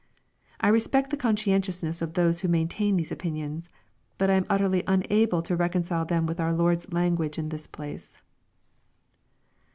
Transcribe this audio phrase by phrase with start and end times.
[0.59, 3.69] I re spect the conscientiousness of those who maintain these opinions.
[4.17, 7.67] But I am utterly unable to reconcile them with our Lord's lan guage in this
[7.67, 8.19] place.